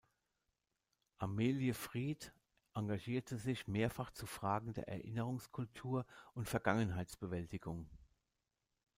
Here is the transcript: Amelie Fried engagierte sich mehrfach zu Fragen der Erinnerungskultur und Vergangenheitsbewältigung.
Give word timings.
Amelie 1.19 1.73
Fried 1.75 2.33
engagierte 2.73 3.37
sich 3.37 3.67
mehrfach 3.67 4.09
zu 4.09 4.25
Fragen 4.25 4.73
der 4.73 4.87
Erinnerungskultur 4.87 6.07
und 6.33 6.49
Vergangenheitsbewältigung. 6.49 7.87